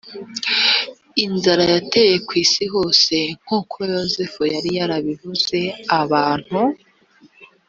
[1.25, 5.59] inzara yateye ku isi hose nk uko yozefu yari yarabivuze
[6.01, 6.59] abantu